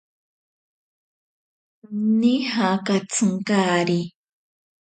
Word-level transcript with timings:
Nija 2.19 2.67
katsinkari. 2.89 4.01